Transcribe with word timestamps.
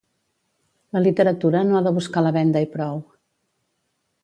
La 0.97 1.01
literatura 1.07 1.61
no 1.67 1.77
ha 1.79 1.83
de 1.89 1.93
buscar 1.99 2.25
la 2.29 2.33
venda 2.39 2.65
i 2.69 2.73
prou. 2.79 3.01